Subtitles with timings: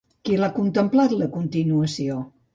[0.27, 2.19] Qui l'ha contemplat a continuació?